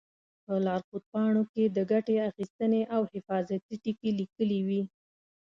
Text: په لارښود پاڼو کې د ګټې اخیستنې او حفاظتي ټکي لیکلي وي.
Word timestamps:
په 0.45 0.53
لارښود 0.65 1.03
پاڼو 1.11 1.43
کې 1.53 1.63
د 1.67 1.77
ګټې 1.91 2.15
اخیستنې 2.29 2.81
او 2.95 3.01
حفاظتي 3.11 3.75
ټکي 3.83 4.09
لیکلي 4.19 4.59
وي. 4.67 4.81